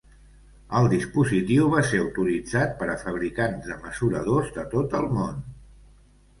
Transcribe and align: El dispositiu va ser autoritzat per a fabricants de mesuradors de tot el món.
El 0.79 0.87
dispositiu 0.93 1.67
va 1.73 1.83
ser 1.91 1.99
autoritzat 2.05 2.75
per 2.81 2.89
a 2.95 2.97
fabricants 3.03 3.69
de 3.71 3.79
mesuradors 3.87 4.53
de 4.59 4.67
tot 4.77 5.01
el 5.05 5.09
món. 5.21 5.41